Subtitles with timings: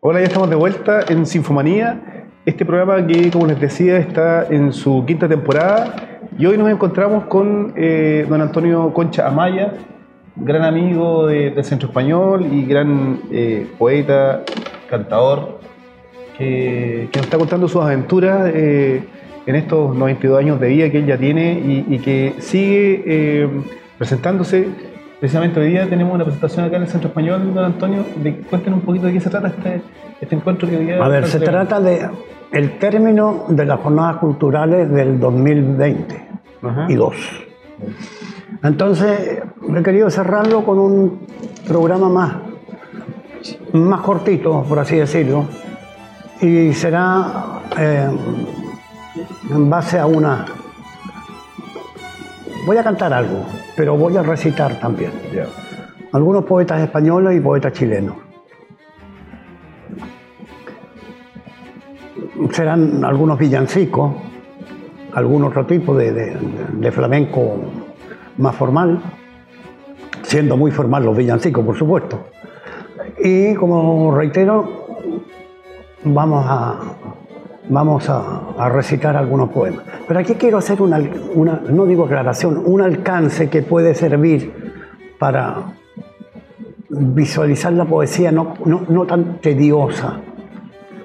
[0.00, 4.72] Hola, ya estamos de vuelta en Sinfomanía, este programa que, como les decía, está en
[4.72, 5.94] su quinta temporada
[6.38, 9.74] y hoy nos encontramos con eh, don Antonio Concha Amaya,
[10.36, 14.42] gran amigo de- del Centro Español y gran eh, poeta,
[14.88, 15.60] cantador,
[16.38, 19.02] que, nos está contando sus aventuras eh,
[19.44, 23.48] en estos 92 años de vida que él ya tiene y, y que sigue eh,
[23.98, 24.66] presentándose.
[25.20, 28.06] Precisamente hoy día tenemos una presentación acá en el Centro Español, don Antonio.
[28.16, 29.82] De, cuéntenos un poquito de qué se trata este,
[30.18, 32.08] este encuentro que hoy día A ver, se trata de
[32.52, 36.28] el término de las jornadas culturales del 2020
[36.62, 36.86] Ajá.
[36.88, 37.16] y dos.
[38.62, 39.42] Entonces,
[39.76, 41.26] he querido cerrarlo con un
[41.68, 42.36] programa más,
[43.74, 45.44] más cortito, por así decirlo,
[46.40, 48.08] y será eh,
[49.50, 50.46] en base a una...
[52.66, 53.44] Voy a cantar algo,
[53.76, 55.12] pero voy a recitar también.
[56.12, 58.16] Algunos poetas españoles y poetas chilenos.
[62.52, 64.12] Serán algunos villancicos,
[65.12, 67.56] algún otro tipo de flamenco
[68.38, 69.00] más formal,
[70.22, 72.30] siendo muy formal los villancicos, por supuesto.
[73.22, 74.86] Y como reitero,
[76.04, 76.78] vamos a,
[77.70, 79.84] vamos a, a recitar algunos poemas.
[80.06, 81.00] Pero aquí quiero hacer una,
[81.34, 84.52] una- no digo aclaración, un alcance que puede servir
[85.18, 85.72] para
[86.88, 90.20] visualizar la poesía no, no, no tan tediosa.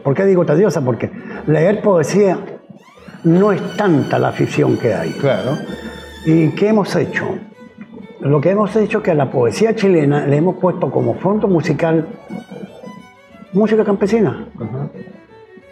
[0.04, 0.82] ¿Por qué digo tediosa?
[0.82, 1.10] Porque
[1.48, 2.38] leer poesía
[3.24, 5.12] no es tanta la afición que hay.
[5.12, 5.58] Claro.
[6.26, 7.26] ¿Y qué hemos hecho?
[8.22, 11.48] Lo que hemos hecho es que a la poesía chilena le hemos puesto como fondo
[11.48, 12.08] musical
[13.54, 14.90] música campesina Ajá.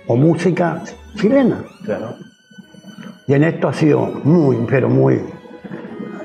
[0.07, 0.81] O música
[1.15, 1.63] chilena.
[1.85, 2.15] Claro.
[3.27, 5.21] Y en esto ha sido muy, pero muy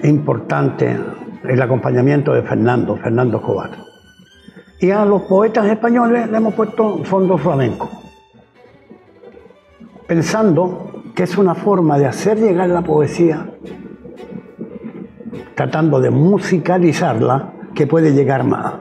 [0.03, 0.97] importante
[1.45, 3.71] el acompañamiento de Fernando, Fernando Escobar.
[4.81, 7.91] Y a los poetas españoles le hemos puesto fondo flamenco,
[10.07, 13.47] pensando que es una forma de hacer llegar la poesía,
[15.55, 18.75] tratando de musicalizarla, que puede llegar más.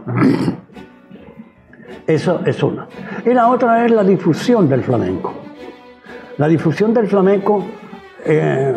[2.07, 2.87] Eso es una.
[3.27, 5.33] Y la otra es la difusión del flamenco.
[6.37, 7.61] La difusión del flamenco
[8.23, 8.73] eh,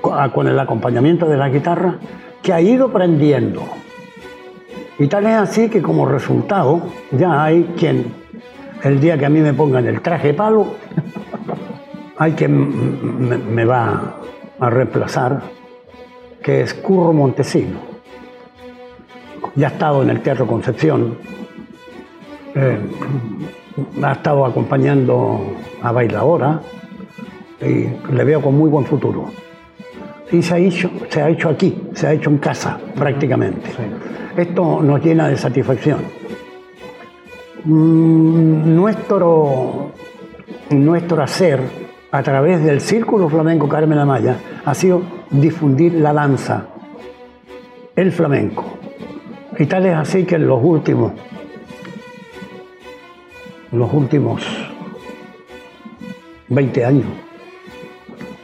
[0.00, 1.96] con con el acompañamiento de la guitarra
[2.40, 3.64] que ha ido prendiendo.
[4.96, 8.14] Y tal es así que como resultado ya hay quien,
[8.84, 10.68] el día que a mí me pongan el traje palo,
[12.16, 14.14] hay quien me, me va
[14.60, 15.42] a reemplazar,
[16.40, 17.80] que es Curro Montesino.
[19.56, 21.18] Ya ha estado en el Teatro Concepción,
[22.54, 22.78] eh,
[24.02, 25.40] ha estado acompañando
[25.82, 26.60] a Bailadora
[27.60, 29.26] y le veo con muy buen futuro.
[30.32, 33.70] Y se ha hecho, se ha hecho aquí, se ha hecho en casa prácticamente.
[34.36, 35.98] Esto nos llena de satisfacción.
[37.64, 39.92] Mm, Nuestro,
[40.70, 41.60] nuestro hacer
[42.10, 46.66] a través del Círculo Flamenco Carmen Amaya ha sido difundir la danza,
[47.94, 48.64] el flamenco.
[49.58, 51.12] Y tal es así que en los últimos,
[53.72, 54.42] los últimos
[56.48, 57.06] 20 años,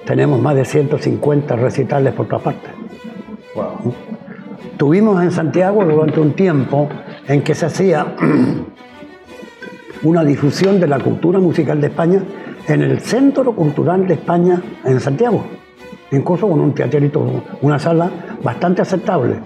[0.05, 2.71] tenemos más de 150 recitales por todas partes.
[3.55, 3.95] Wow.
[4.77, 6.89] Tuvimos en Santiago durante un tiempo
[7.27, 8.15] en que se hacía
[10.03, 12.23] una difusión de la cultura musical de España
[12.69, 15.45] en el Centro Cultural de España en Santiago,
[16.13, 18.11] incluso con un teatrito, una sala
[18.43, 19.37] bastante aceptable,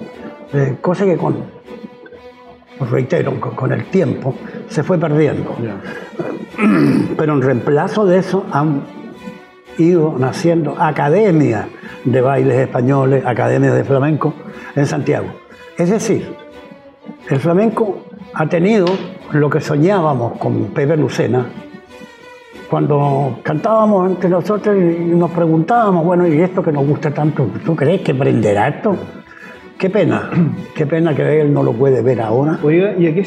[0.52, 1.59] eh, cosa que con,
[2.86, 4.34] reitero, con, con el tiempo
[4.68, 5.56] se fue perdiendo.
[7.16, 8.82] Pero en reemplazo de eso han
[9.78, 11.66] ido naciendo academias
[12.04, 14.34] de bailes españoles, academias de flamenco
[14.74, 15.28] en Santiago.
[15.76, 16.34] Es decir,
[17.28, 18.04] el flamenco
[18.34, 18.86] ha tenido
[19.32, 21.47] lo que soñábamos con Pepe Lucena,
[22.70, 27.48] cuando cantábamos entre nosotros y nos preguntábamos, bueno, ¿y esto que nos gusta tanto?
[27.66, 28.97] ¿Tú crees que prenderá esto?
[29.80, 30.30] Qué pena,
[30.74, 32.59] qué pena que él no lo puede ver ahora.
[32.62, 33.22] Oiga, ¿y a qué,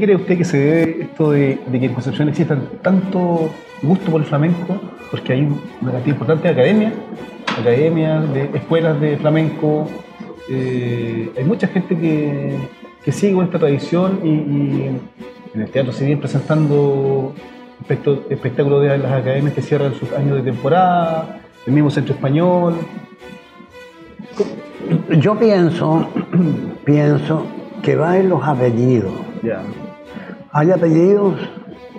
[0.00, 3.48] cree usted que se debe esto de, que en Concepción exista tanto
[3.82, 4.80] gusto por el flamenco?
[5.12, 5.42] Porque hay
[5.80, 6.92] una cantidad importante de academias,
[7.56, 9.88] academias, de escuelas de flamenco.
[10.50, 12.56] eh, hay mucha gente que,
[13.04, 14.88] que sigue esta tradición y,
[15.54, 17.32] en el teatro se vienen presentando
[18.28, 22.74] espectáculos de las academias que cierran sus años de temporada, el mismo centro español.
[25.18, 26.08] Yo pienso,
[26.84, 27.46] pienso
[27.82, 29.12] que va en los apellidos.
[30.52, 31.34] Hay apellidos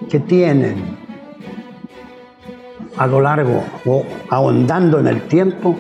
[0.10, 0.98] que tienen
[2.98, 5.76] a lo largo o ahondando en el tiempo,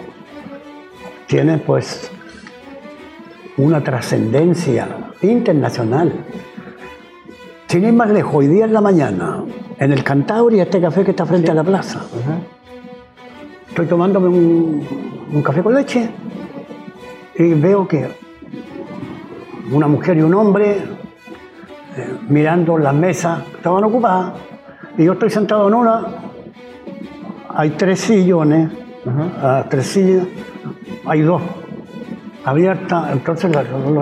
[1.27, 2.11] tienen pues
[3.57, 4.87] una trascendencia
[5.21, 6.11] internacional.
[7.67, 9.43] Sin ir más lejos, hoy día en la mañana,
[9.79, 12.01] en el Cantabria, este café que está frente a la plaza,
[13.67, 14.87] estoy tomándome un,
[15.33, 16.09] un café con leche
[17.35, 18.07] y veo que
[19.71, 20.77] una mujer y un hombre
[21.95, 24.33] eh, mirando las mesas estaban ocupadas.
[24.97, 26.05] Y yo estoy sentado en una,
[27.49, 28.69] hay tres sillones,
[29.41, 30.27] ah, tres sillas,
[31.05, 31.41] hay dos
[32.45, 33.51] abiertas, entonces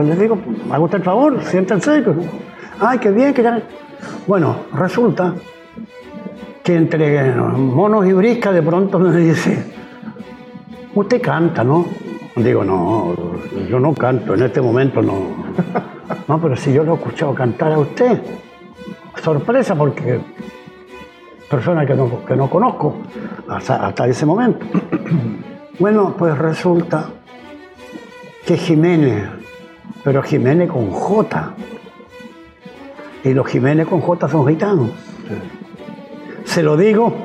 [0.05, 0.37] les digo,
[0.67, 2.03] me haga usted el favor, siéntense.
[2.79, 3.61] Ay, qué bien, que ya...
[4.25, 5.35] Bueno, resulta
[6.63, 9.71] que entre monos y briscas de pronto me dice,
[10.95, 11.85] usted canta, ¿no?
[12.35, 13.13] Digo, no,
[13.69, 15.51] yo no canto, en este momento no.
[16.27, 18.21] No, pero si yo lo he escuchado cantar a usted,
[19.21, 20.19] sorpresa porque
[21.49, 22.95] persona que no, que no conozco
[23.47, 24.65] hasta, hasta ese momento.
[25.79, 27.09] Bueno, pues resulta
[28.45, 29.23] que Jiménez,
[30.03, 31.53] pero Jiménez con J.
[33.23, 34.91] Y los Jiménez con J son gitanos.
[36.43, 37.15] Se lo digo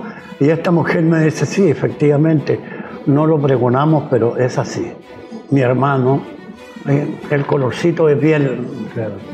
[0.41, 2.59] y esta mujer me dice, sí, efectivamente,
[3.07, 4.93] no lo pregonamos, pero es así.
[5.51, 6.23] Mi hermano,
[6.89, 8.67] eh, el colorcito de piel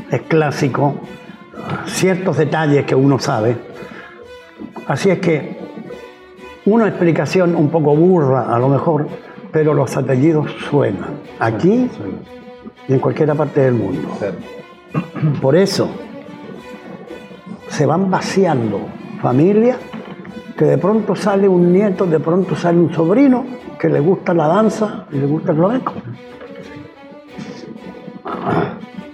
[0.09, 0.95] es clásico,
[1.85, 3.57] ciertos detalles que uno sabe.
[4.87, 5.57] Así es que
[6.65, 9.07] una explicación un poco burra a lo mejor,
[9.51, 11.89] pero los apellidos suenan aquí
[12.87, 14.09] y en cualquier parte del mundo.
[15.41, 15.89] Por eso
[17.69, 18.81] se van vaciando
[19.21, 19.77] familias
[20.57, 24.47] que de pronto sale un nieto, de pronto sale un sobrino que le gusta la
[24.47, 25.91] danza y le gusta el flamenco.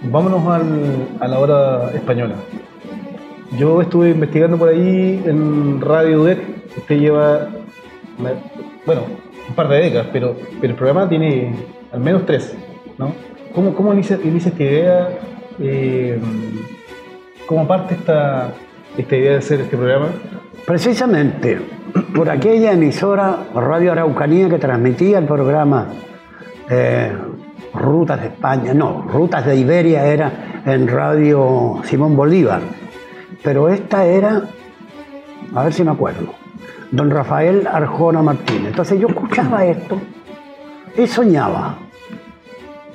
[0.04, 2.36] Vámonos al- a la hora española.
[3.58, 6.38] Yo estuve investigando por ahí en Radio UDEC.
[6.78, 7.48] Usted lleva,
[8.86, 9.00] bueno,
[9.48, 11.52] un par de décadas, pero, pero el programa tiene
[11.92, 12.56] al menos tres,
[12.96, 13.12] ¿no?
[13.52, 15.08] ¿Cómo, cómo inicia, inicia esta idea?
[15.58, 16.16] Eh,
[17.46, 18.52] ¿Cómo parte esta,
[18.96, 20.06] esta idea de hacer este programa?
[20.66, 21.60] Precisamente
[22.14, 25.88] por aquella emisora Radio Araucanía que transmitía el programa
[26.68, 27.12] eh,
[27.74, 32.60] Rutas de España, no, Rutas de Iberia era en Radio Simón Bolívar,
[33.42, 34.42] pero esta era,
[35.54, 36.34] a ver si me acuerdo,
[36.90, 38.68] don Rafael Arjona Martínez.
[38.68, 40.00] Entonces yo escuchaba esto
[40.96, 41.76] y soñaba,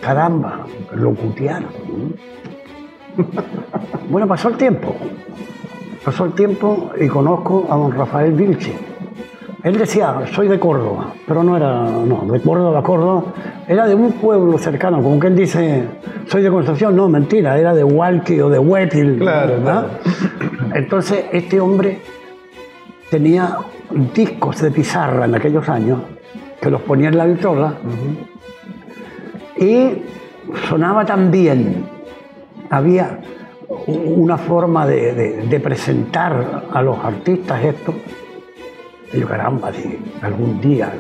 [0.02, 1.64] caramba, locutear.
[4.08, 4.96] Bueno, pasó el tiempo.
[6.06, 8.78] Pasó el tiempo y conozco a don Rafael Vilche.
[9.64, 13.24] Él decía, soy de Córdoba, pero no era, no, de Córdoba Córdoba,
[13.68, 15.84] era de un pueblo cercano, como que él dice,
[16.28, 19.18] soy de Concepción, no, mentira, era de Hualqui o de Huetil.
[19.18, 19.88] Claro, ¿verdad?
[20.76, 21.98] Entonces, este hombre
[23.10, 23.58] tenía
[24.14, 26.02] discos de pizarra en aquellos años,
[26.62, 27.74] que los ponía en la vitrola,
[29.58, 30.04] y
[30.70, 31.84] sonaba tan bien.
[32.70, 33.20] Había
[33.88, 37.94] una forma de, de- de presentar a los artistas esto.
[39.14, 40.92] Y yo, caramba, si algún día.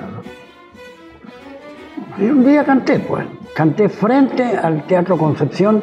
[2.17, 2.25] ¿no?
[2.25, 3.25] Y un día canté, pues.
[3.55, 5.81] Canté frente al Teatro Concepción,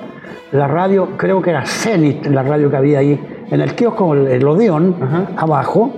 [0.53, 3.19] la radio, creo que era Zenit, la radio que había ahí,
[3.51, 5.27] en el kiosco, el, el Odeón, Ajá.
[5.37, 5.91] abajo,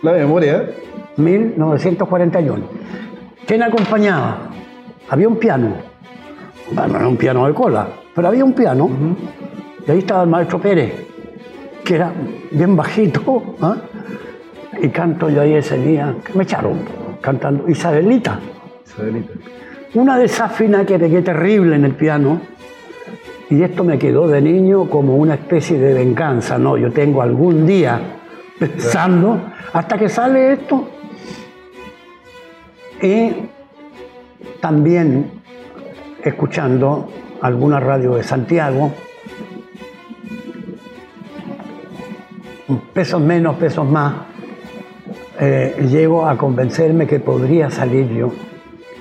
[0.02, 0.76] La memoria, ¿eh?
[1.18, 2.64] 1941.
[3.46, 4.50] ¿Quién acompañaba?
[5.10, 5.74] Había un piano.
[6.72, 8.90] Bueno, no era un piano de cola, pero había un piano.
[9.86, 10.94] Y ahí estaba el maestro Pérez,
[11.84, 12.14] que era
[12.52, 13.58] bien bajito.
[13.62, 13.76] ¿ah?
[14.82, 16.80] Y canto yo ahí ese día, que me echaron
[17.20, 18.40] cantando Isabelita.
[18.86, 19.34] Isabelita.
[19.96, 22.40] Una desafina que pegué terrible en el piano.
[23.50, 26.58] Y esto me quedó de niño como una especie de venganza.
[26.58, 28.19] No, yo tengo algún día
[28.60, 29.42] pensando,
[29.74, 30.88] hasta que sale esto.
[33.02, 33.32] Y
[34.60, 35.32] también
[36.24, 37.10] escuchando
[37.42, 38.92] alguna radio de Santiago,
[42.94, 44.14] pesos menos, pesos más,
[45.40, 48.32] eh, llego a convencerme que podría salir yo.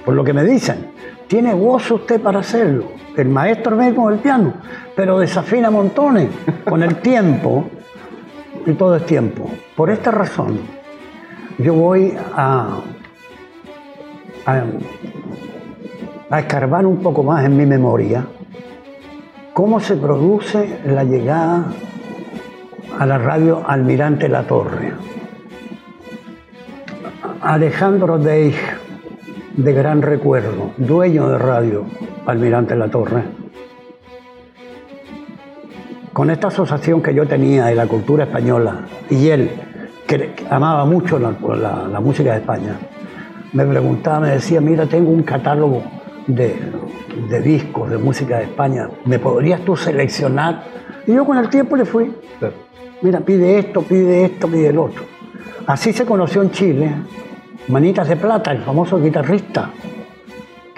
[0.05, 0.93] Por lo que me dicen,
[1.27, 2.85] tiene voz usted para hacerlo.
[3.17, 4.55] El maestro mismo del piano,
[4.95, 6.29] pero desafina montones
[6.65, 7.69] con el tiempo,
[8.67, 9.51] y todo es tiempo.
[9.77, 10.61] Por esta razón,
[11.59, 12.79] yo voy a,
[14.47, 14.65] a,
[16.31, 18.27] a escarbar un poco más en mi memoria
[19.59, 21.65] cómo se produce la llegada
[22.97, 24.93] a la radio Almirante La Torre.
[27.41, 28.55] Alejandro Deig,
[29.57, 31.87] de gran recuerdo, dueño de radio
[32.27, 33.25] Almirante La Torre,
[36.19, 39.53] con esta asociación que yo tenía de la cultura española y él
[40.05, 42.73] que amaba mucho la, la- la música de España,
[43.53, 45.81] me preguntaba, me decía, mira, tengo un catálogo
[46.27, 46.57] de,
[47.31, 50.65] de discos de música de España, ¿me podrías tú seleccionar?
[51.07, 52.11] Y yo con el tiempo le fui,
[53.01, 55.05] mira, pide esto, pide esto, pide el otro.
[55.69, 56.91] Así se conoció en Chile
[57.69, 59.71] Manitas de Plata, el famoso guitarrista,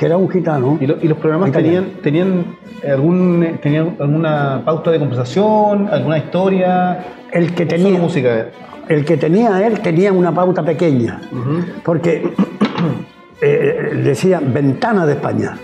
[0.00, 0.78] que era un gitano.
[0.80, 1.86] ¿Y, lo- y los programas Italiano.
[2.02, 2.46] tenían,
[2.80, 7.04] tenían, algún, tenían alguna pauta de conversación, alguna historia?
[7.30, 8.46] El que ¿O solo tenía, música?
[8.88, 11.20] el que tenía él tenía una pauta pequeña,
[11.84, 12.32] porque
[13.42, 15.58] eh, decía Ventana de España.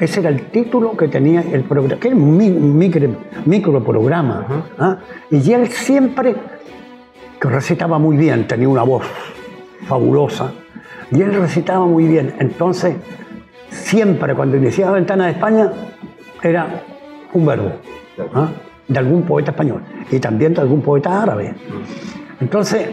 [0.00, 3.10] Ese era el título que tenía el programa, que era un mi- micro,
[3.44, 4.64] microprograma.
[4.80, 4.96] ¿ah?
[5.30, 6.34] Y él siempre,
[7.40, 9.04] que recitaba muy bien, tenía una voz
[9.86, 10.50] fabulosa,
[11.12, 12.34] y él recitaba muy bien.
[12.40, 12.96] Entonces,
[13.72, 15.70] siempre cuando iniciaba Ventana de España,
[16.42, 16.66] era
[17.32, 17.72] un verbo
[18.34, 18.48] ¿ah?
[18.86, 21.54] de algún poeta español y también de algún poeta árabe.
[22.40, 22.90] Entonces,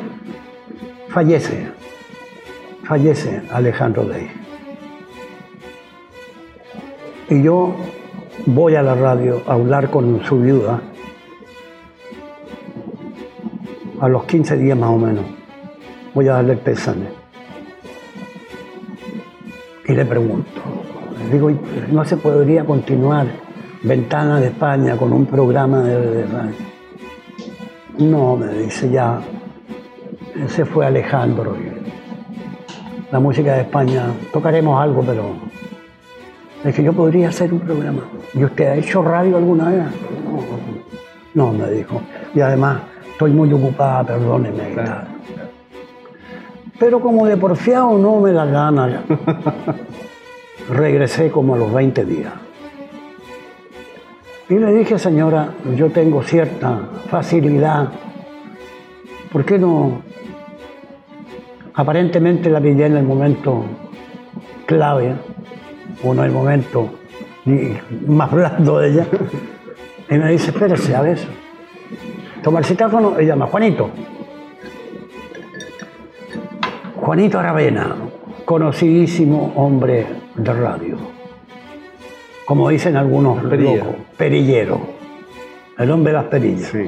[1.09, 1.67] fallece,
[2.83, 4.29] fallece Alejandro Dey.
[7.29, 7.75] Y yo
[8.45, 10.81] voy a la radio a hablar con su viuda
[13.99, 15.25] a los 15 días más o menos.
[16.13, 17.18] Voy a darle el pésame.
[19.89, 20.61] Y le pregunto,
[21.17, 21.57] le digo, "¿Y
[21.91, 23.25] ¿no se podría continuar
[23.81, 26.55] Ventana de España con un programa de, de radio?
[27.97, 29.19] No, me dice ya,
[30.47, 31.55] se fue Alejandro.
[33.11, 35.23] La música de España, tocaremos algo, pero
[36.63, 38.03] le dije, yo podría hacer un programa.
[38.35, 39.85] ¿Y usted ha hecho radio alguna vez?
[41.33, 41.99] No, no, me dijo.
[42.35, 42.81] Y además,
[43.11, 44.75] estoy muy ocupada, perdóneme.
[44.75, 45.18] tal.
[46.79, 49.03] Pero como de porfiado no me da gana,
[50.69, 52.33] regresé como a los 20 días.
[54.47, 57.89] Y le dije, señora, yo tengo cierta facilidad.
[59.31, 60.01] ¿Por qué no?
[61.75, 63.63] Aparentemente la pillé en el momento
[64.65, 65.15] clave,
[66.03, 66.89] o en el momento
[68.07, 69.07] más blando de ella.
[70.09, 71.19] Y me dice, espérese, a ver.
[72.41, 73.89] Toma el citáfono y llama, Juanito.
[77.09, 77.95] Juanito Aravena,
[78.45, 80.95] conocidísimo hombre de radio.
[82.45, 84.79] Como dicen algunos locos, perillero.
[85.79, 86.69] El hombre de las perillas.
[86.69, 86.87] Sí.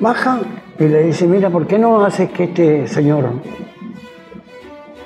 [0.00, 0.40] Baja
[0.76, 3.30] y le dice, mira, ¿por qué no haces que este señor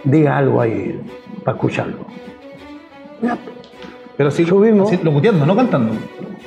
[0.03, 0.99] diga algo ahí
[1.45, 1.99] para escucharlo?
[4.17, 4.89] Pero sí, Subimos.
[4.89, 5.93] sí, locuteando, no cantando.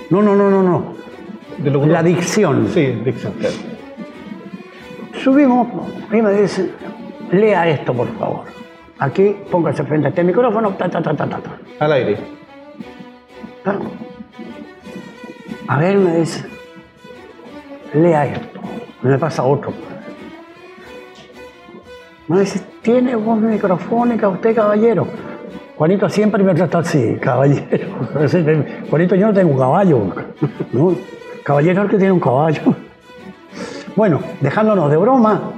[0.10, 0.94] No, no, no, no, no.
[1.60, 1.86] De.
[1.86, 2.68] La dicción.
[2.74, 3.56] Sí, dicción, claro.
[5.24, 5.68] Subimos
[6.12, 6.72] y me dice,
[7.32, 8.46] lea esto, por favor.
[9.00, 11.52] Aquí, póngase frente a este micrófono, ta, ta, ta, ta, ta, ta.
[11.80, 12.18] Al aire.
[13.66, 13.78] Ah.
[15.68, 16.46] A ver, me dice,
[17.94, 18.60] lea esto.
[19.02, 19.74] Me pasa otro.
[22.28, 25.08] Me dice, ¿tiene voz microfónica usted, caballero?
[25.76, 27.88] Juanito siempre me trata así, caballero.
[28.90, 30.00] Juanito, yo no tengo un caballo.
[30.72, 30.96] ¿no?
[31.44, 32.62] Caballero es el que tiene un caballo.
[33.96, 35.52] Bueno, dejándonos de broma,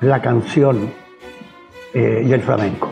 [0.00, 0.90] la canción
[1.92, 2.90] eh, y el flamenco.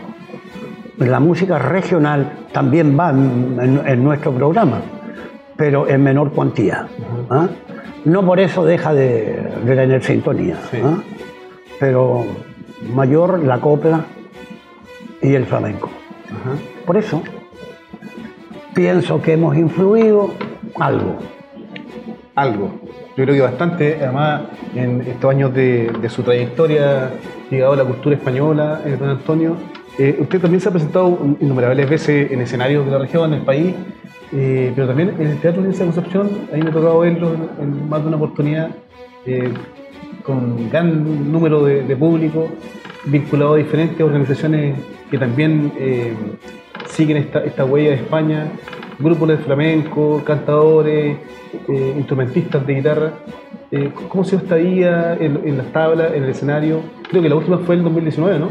[0.97, 4.81] La música regional también va en, nuestro programa,
[5.55, 6.87] pero en menor cuantía.
[7.29, 7.47] ¿ah?
[8.05, 10.77] No por eso deja de, de tener sintonía, Sí.
[10.83, 10.97] ¿ah?
[11.79, 12.25] pero
[12.93, 14.05] mayor la copla
[15.21, 15.89] y el flamenco.
[16.85, 17.21] Por eso
[18.73, 20.31] pienso que hemos influido
[20.79, 21.17] algo.
[22.35, 22.79] Algo.
[23.15, 24.41] Yo creo que bastante, además,
[24.75, 27.11] en estos años de, su trayectoria
[27.51, 29.55] ligado a la cultura española, eh, don Antonio,
[29.99, 33.45] eh, usted también se ha presentado innumerables veces en escenarios de la región, en el
[33.45, 33.75] país,
[34.31, 37.87] eh, pero también en el Teatro Universidad de Concepción, ahí me ha tocado verlo en,
[37.87, 38.71] más de una oportunidad,
[39.27, 39.53] eh,
[40.23, 42.49] con gran número de, de público,
[43.05, 44.75] vinculado a diferentes organizaciones
[45.11, 45.71] que también
[46.87, 48.47] siguen esta huella de España,
[48.99, 51.17] grupos de flamenco, cantadores,
[51.67, 53.11] eh, instrumentistas de guitarra.
[53.71, 56.79] Eh, ¿Cómo se dio esta vida en, en las tablas, en el escenario?
[57.09, 58.49] Creo que la última fue en el 2019, ¿no?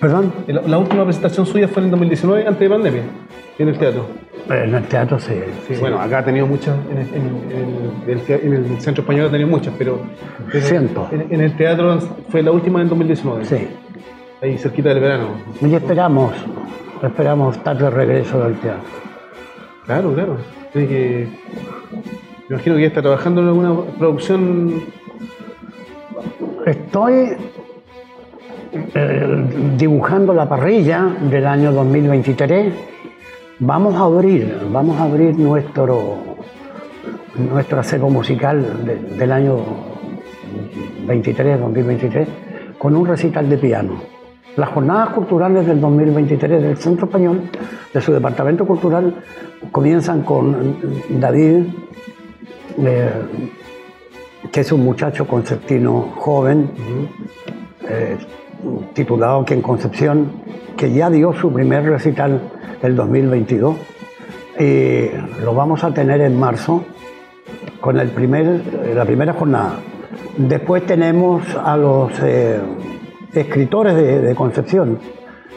[0.00, 0.32] ¿Perdón?
[0.46, 3.02] La, la última presentación suya fue en el 2019, antes de pandemia,
[3.58, 4.06] en el teatro.
[4.48, 5.34] En el teatro sí.
[5.66, 5.80] Sí, sí.
[5.80, 7.22] Bueno, acá ha tenido muchas, en el, en
[8.06, 10.00] el- el te- en el centro español ha tenido muchas, pero,
[10.60, 11.08] Ciento.
[11.12, 11.98] En, en el teatro
[12.30, 13.68] fue la última en el 2019, Sí.
[14.40, 15.26] ahí cerquita del verano.
[15.60, 16.32] Y esperamos,
[17.02, 18.82] esperamos estar de regreso del teatro.
[19.88, 20.36] Claro, claro.
[20.68, 21.26] Así que,
[22.48, 24.82] me imagino que ya está trabajando en alguna producción.
[26.66, 27.30] Estoy
[28.94, 29.44] eh,
[29.78, 32.74] dibujando la parrilla del año 2023.
[33.60, 36.18] Vamos a abrir, vamos a abrir nuestro,
[37.50, 39.56] nuestro acervo musical de- del año
[41.06, 42.28] 23, 2023,
[42.78, 44.17] con un recital de piano.
[44.58, 47.42] Las jornadas culturales del 2023 del Centro Español,
[47.94, 49.14] de su departamento cultural,
[49.70, 50.76] comienzan con
[51.10, 51.66] David,
[52.78, 53.10] eh,
[54.50, 56.70] que es un muchacho conceptino joven,
[57.88, 58.16] eh,
[58.94, 60.32] titulado aquí en Concepción,
[60.76, 62.40] que ya dio su primer recital
[62.82, 63.76] el 2022.
[64.58, 65.10] Y
[65.44, 66.82] lo vamos a tener en marzo
[67.80, 68.60] con el primer,
[68.92, 69.74] la primera jornada.
[70.36, 72.60] Después tenemos a los eh,
[73.40, 74.98] escritores de, Concepción.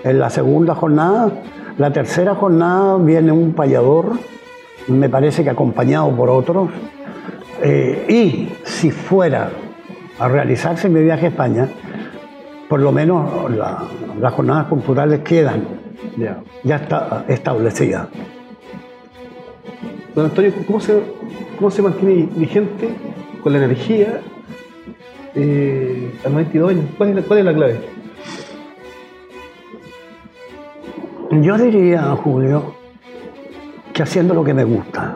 [0.03, 1.31] En la segunda jornada,
[1.77, 4.13] la tercera jornada viene un payador,
[4.87, 6.69] me parece que acompañado por otros.
[7.61, 9.49] Eh, y si fuera
[10.19, 11.67] a realizarse mi viaje a España,
[12.67, 13.83] por lo menos la-
[14.19, 15.63] las jornadas culturales quedan
[16.17, 16.41] Ya.
[16.63, 18.07] ya está establecidas.
[20.15, 20.99] Don Antonio, ¿cómo se,
[21.57, 22.89] cómo se mantiene vigente
[23.43, 24.19] con la energía
[25.35, 26.85] eh, a 92 años?
[26.97, 27.79] ¿Cuál es la, la clave?
[31.31, 32.75] Yo diría, Julio,
[33.93, 35.15] que haciendo lo que me gusta.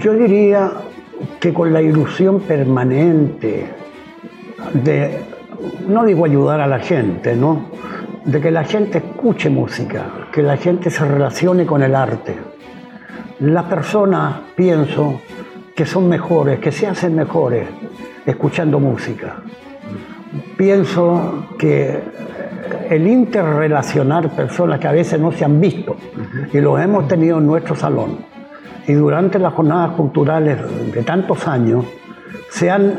[0.00, 0.72] Yo diría
[1.38, 3.68] que con la ilusión permanente
[4.74, 5.20] de,
[5.88, 7.66] no digo ayudar a la gente, ¿no?
[8.24, 12.36] De que la gente escuche música, que la gente se relacione con el arte.
[13.40, 15.20] Las personas, pienso,
[15.80, 17.66] que son mejores, que se hacen mejores
[18.26, 19.36] escuchando música.
[20.54, 21.98] Pienso que
[22.90, 25.96] el interrelacionar personas que a veces no se han visto
[26.52, 28.18] y los hemos tenido en nuestro salón
[28.86, 30.58] y durante las jornadas culturales
[30.92, 31.86] de tantos años
[32.50, 32.98] se han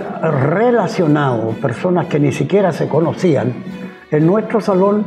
[0.49, 3.53] relacionado personas que ni siquiera se conocían
[4.09, 5.05] en nuestro salón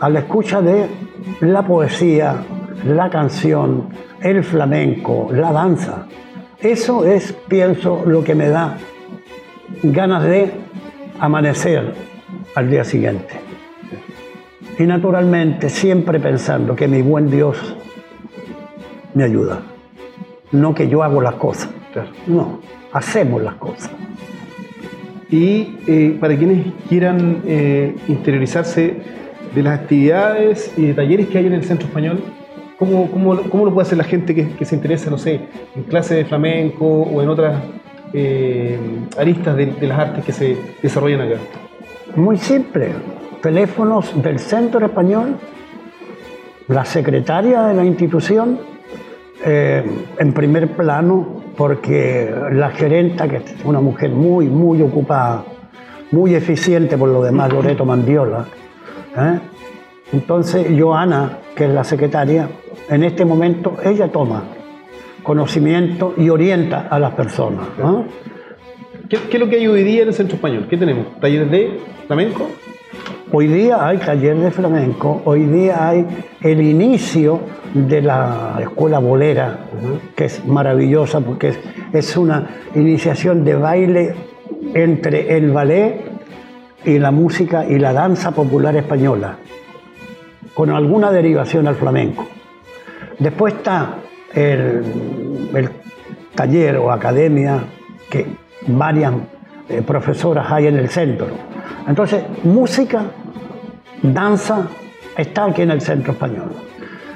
[0.00, 0.88] a la escucha de
[1.40, 2.42] la poesía,
[2.84, 6.08] la canción, el flamenco, la danza.
[6.62, 8.78] Eso es, pienso, lo que me da
[9.82, 10.52] ganas de
[11.18, 11.92] amanecer
[12.54, 13.34] al día siguiente.
[14.78, 17.76] Y naturalmente siempre pensando que mi buen Dios
[19.14, 19.60] me ayuda.
[20.52, 21.68] No que yo hago las cosas.
[22.28, 22.60] No,
[22.92, 23.90] hacemos las cosas.
[25.30, 28.98] Y eh, para quienes quieran eh, interiorizarse
[29.52, 32.22] de las actividades y de talleres que hay en el Centro Español,
[32.82, 35.40] ¿cómo, cómo, cómo lo puede hacer la gente que, se interesa, no sé,
[35.76, 37.62] en clases de flamenco o en otras
[38.12, 38.76] eh,
[39.16, 41.36] aristas de, de las artes que se desarrollan acá?
[42.16, 42.88] Muy simple.
[43.40, 45.36] Teléfonos del Centro Español,
[46.66, 48.58] la secretaria de la institución,
[49.44, 49.84] eh,
[50.18, 55.44] en primer plano, porque la gerenta, que es una mujer muy, muy ocupada,
[56.10, 58.44] muy eficiente por lo demás, Loreto Mandiola.
[59.16, 59.38] ¿eh?
[60.12, 62.48] Entonces, Joana, que es la secretaria,
[62.88, 64.44] en este momento ella toma
[65.22, 67.66] conocimiento y orienta a las personas.
[67.78, 68.04] ¿no?
[69.08, 70.66] ¿Qué, qué es lo que hay hoy día en el Centro Español?
[70.68, 71.20] ¿Qué tenemos?
[71.20, 72.48] ¿Talleres de flamenco?
[73.34, 76.06] Hoy día hay taller de flamenco, hoy día hay
[76.42, 77.40] el inicio
[77.72, 79.60] de la escuela bolera,
[80.14, 81.58] que es maravillosa porque es,
[81.94, 84.14] es una iniciación de baile
[84.74, 86.04] entre el ballet
[86.84, 89.38] y la música y la danza popular española,
[90.52, 92.26] con alguna derivación al flamenco.
[93.18, 93.96] Después está
[94.34, 95.68] el, el
[96.34, 97.60] taller o academia
[98.10, 98.26] que
[98.66, 99.12] varias
[99.68, 101.26] eh, profesoras hay en el centro.
[101.86, 103.04] Entonces, música,
[104.02, 104.66] danza,
[105.16, 106.50] está aquí en el centro español.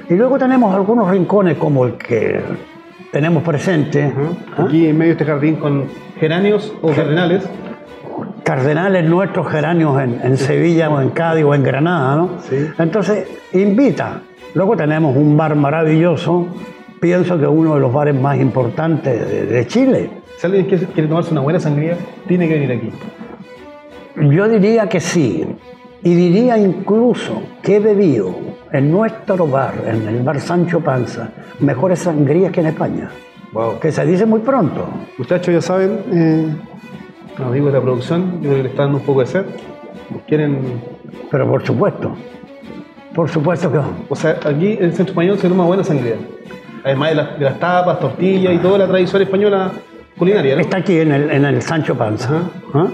[0.09, 2.41] Y luego tenemos algunos rincones como el que
[3.11, 4.13] tenemos presente.
[4.57, 4.65] ¿Ah?
[4.65, 5.87] Aquí en medio de este jardín con
[6.19, 7.49] geranios o cardenales.
[8.45, 12.31] Cardenales nuestros geranios en, Sevilla o en Cádiz o en Granada, ¿no?
[12.79, 14.21] Entonces, invita.
[14.57, 16.47] Luego tenemos un bar maravilloso,
[16.99, 20.09] pienso que uno de los bares más importantes de, Chile.
[20.39, 22.91] Si alguien quiere tomarse una buena sangría, tiene que venir aquí.
[24.35, 25.45] Yo diría que sí.
[26.03, 28.35] Y diría incluso que he bebido
[28.73, 31.29] en nuestro bar, en el bar Sancho Panza,
[31.61, 33.11] mejores sangrías que en España.
[33.53, 33.79] Wow.
[33.79, 34.89] Que se dice muy pronto.
[35.19, 36.47] Muchachos, ya saben, eh,
[37.37, 39.45] los amigos de la producción, yo creo que le están dando un poco de sed.
[40.27, 40.81] ¿Quieren...?
[41.31, 42.17] Pero por supuesto.
[43.17, 43.79] Por supuesto que
[44.11, 46.17] O sea, aquí en el centro español se toma buena sangría.
[46.85, 49.73] Además de, las tapas, tortillas y toda la tradición española
[50.19, 50.61] culinaria, ¿no?
[50.61, 52.43] Está aquí en el, en el Sancho Panza.
[52.75, 52.89] ¿Ah?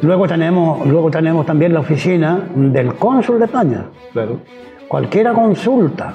[0.00, 3.84] Luego tenemos, luego tenemos también la oficina del cónsul de España.
[4.14, 4.40] Claro.
[4.88, 6.14] Cualquiera consulta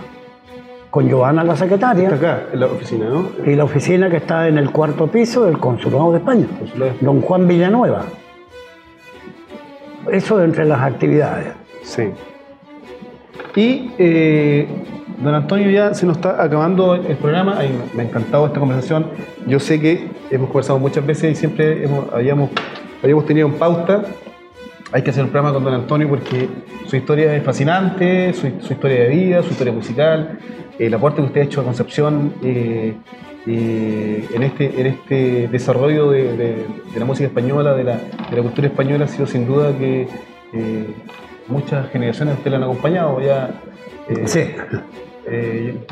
[0.90, 2.10] con Joana, la secretaria.
[2.10, 3.30] Está acá, en la oficina, ¿no?
[3.46, 6.48] Y la oficina que está en el cuarto piso del Consulado de España.
[7.00, 8.06] Don Juan Villanueva.
[10.12, 11.54] Eso entre las actividades.
[11.84, 12.10] Sí.
[13.56, 14.68] Y eh,
[15.18, 17.60] don Antonio ya se nos está acabando el programa.
[17.94, 19.08] me ha encantado esta conversación.
[19.48, 22.50] Yo sé que hemos conversado muchas veces y siempre habíamos
[23.02, 24.04] habíamos tenido en pauta.
[24.92, 26.50] Hay que hacer un programa con don Antonio porque
[26.88, 30.40] su historia es fascinante, su, historia de vida, su historia musical,
[30.80, 32.96] el aporte que usted ha hecho a Concepción eh,
[33.46, 36.66] eh, en, este, en este desarrollo de,
[36.98, 38.00] la música española, de la,
[38.42, 40.08] cultura española, ha sido sin duda que
[40.54, 40.88] eh,
[41.50, 43.20] muchas generaciones usted le han acompañado.
[43.22, 43.50] Ya,
[44.26, 44.46] sí.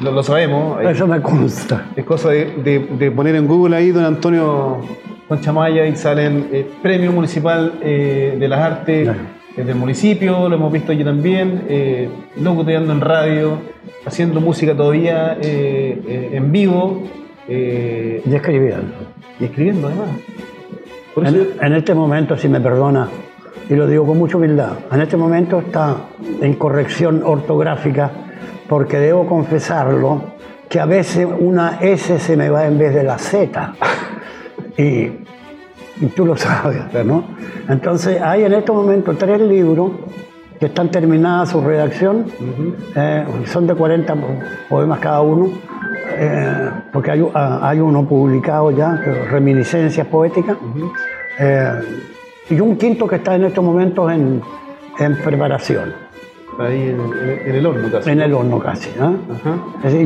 [0.01, 0.81] lo, sabemos.
[0.83, 1.87] Eso me consta.
[1.95, 4.81] Es cosa de, de poner en Google ahí don Antonio
[5.27, 9.09] con Chamaya y salen eh, Premio Municipal eh, de las Artes
[9.57, 13.57] eh, del municipio, lo hemos visto allí también, eh, locuteando en radio,
[14.05, 17.03] haciendo música todavía en vivo.
[17.47, 18.93] y escribiendo.
[19.39, 20.09] Y escribiendo además.
[21.61, 23.09] en, este momento, si me perdona,
[23.69, 25.95] y lo digo con mucha humildad, en este momento está
[26.41, 28.11] en corrección ortográfica
[28.67, 30.21] porque debo confesarlo
[30.69, 33.73] que a veces una S se me va en vez de la Z.
[34.77, 35.25] Y,
[36.15, 37.23] tú lo sabes, ¿no?
[37.67, 39.91] Entonces hay en estos momentos tres libros
[40.59, 42.25] que están terminadas su redacción,
[42.95, 44.15] eh, son de 40
[44.69, 45.49] poemas cada uno,
[46.17, 48.95] eh, porque hay, ah, hay, uno publicado ya,
[49.29, 50.57] Reminiscencias Poéticas,
[51.39, 51.71] eh,
[52.49, 54.41] y un quinto que está en estos momentos en,
[54.99, 55.93] en preparación.
[56.59, 58.09] Ahí en, el horno casi.
[58.09, 58.89] En el horno casi.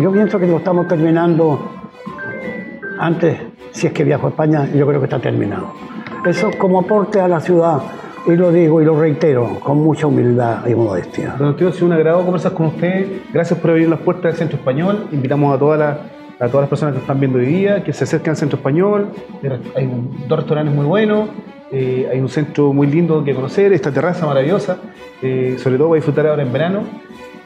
[0.02, 1.60] yo pienso que lo estamos terminando
[3.00, 3.38] antes
[3.72, 5.74] si es que viajo a España, yo creo que está terminado.
[6.26, 7.80] Eso como aporte a la ciudad,
[8.28, 11.36] y lo digo y lo reitero con mucha humildad y modestia.
[11.40, 13.22] Don Antonio, ha sido un agrado conversar con usted.
[13.34, 15.08] Gracias por abrir las puertas del Centro Español.
[15.12, 15.98] Invitamos a todas las
[16.40, 19.10] a todas las personas que están viendo hoy día, que se acerquen al Centro Español.
[19.76, 19.90] Hay
[20.28, 21.30] dos restaurantes muy buenos,
[21.72, 24.78] eh, hay un centro muy lindo que conocer, esta terraza maravillosa,
[25.22, 26.84] eh, sobre todo va a disfrutar ahora en verano.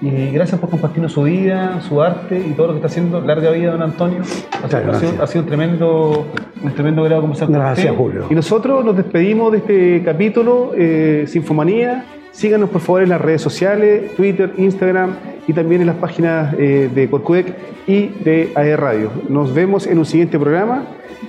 [0.02, 3.22] Y gracias por compartirnos su vida, su arte y todo lo que está haciendo.
[3.22, 4.24] Larga vida, don Antonio.
[4.62, 6.26] Ha, sido, ha sido, un tremendo,
[6.62, 8.26] un tremendo grado conversar con Gracias, Julio.
[8.30, 12.06] Y nosotros nos despedimos de este capítulo, eh, Sinfomanía.
[12.36, 15.16] Síganos por favor en las redes sociales, Twitter, Instagram
[15.48, 17.56] y también en las páginas eh, de Corcudec
[17.88, 19.10] y de AE Radio.
[19.30, 20.84] Nos vemos en un siguiente programa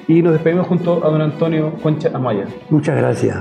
[0.08, 2.46] y nos despedimos junto a don Antonio Concha Amaya.
[2.70, 3.36] Muchas gracias.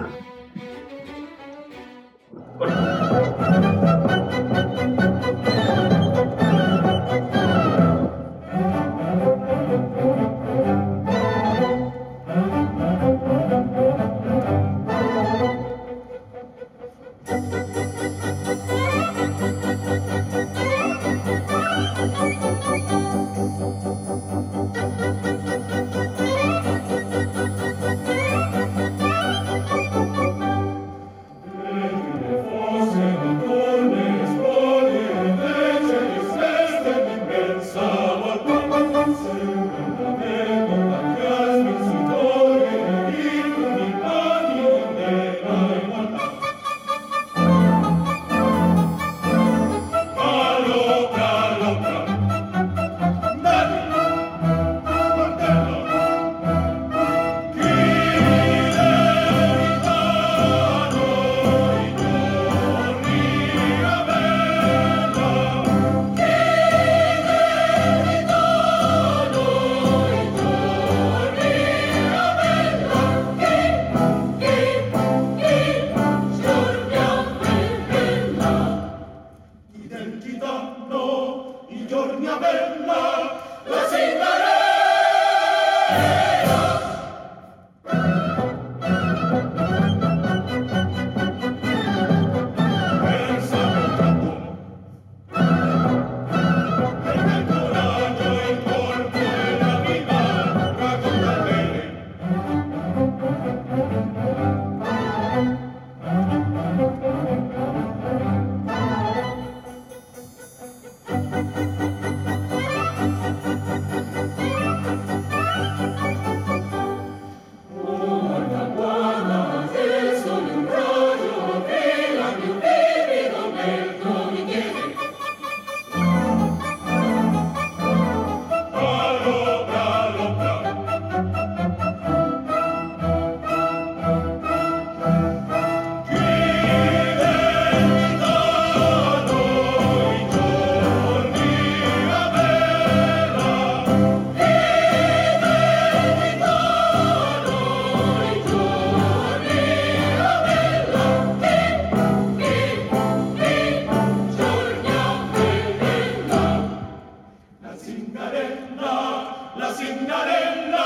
[158.36, 160.86] Signarella, la Signarella,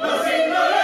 [0.00, 0.75] la Signarella.